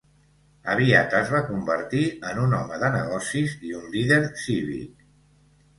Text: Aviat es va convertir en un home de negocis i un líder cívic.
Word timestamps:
Aviat 0.75 1.13
es 1.17 1.29
va 1.33 1.41
convertir 1.49 2.01
en 2.31 2.41
un 2.47 2.57
home 2.61 2.81
de 2.85 2.91
negocis 2.97 3.55
i 3.71 3.79
un 3.83 3.89
líder 3.99 4.21
cívic. 4.47 5.11